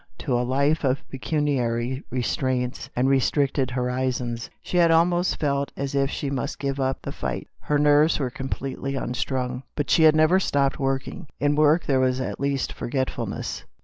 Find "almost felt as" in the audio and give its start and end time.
4.89-5.93